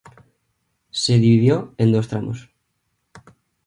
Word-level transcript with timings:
Si 0.89 1.19
dividió 1.19 1.75
en 1.77 1.91
dos 1.91 2.07
tramos; 2.07 2.49